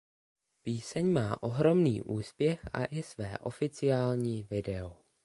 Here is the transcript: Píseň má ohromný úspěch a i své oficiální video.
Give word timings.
Píseň 0.63 1.11
má 1.11 1.43
ohromný 1.43 2.01
úspěch 2.01 2.59
a 2.73 2.85
i 2.85 3.03
své 3.03 3.37
oficiální 3.37 4.43
video. 4.49 4.97